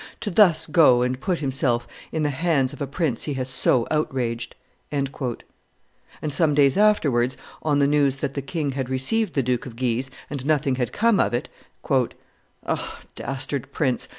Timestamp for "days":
6.55-6.75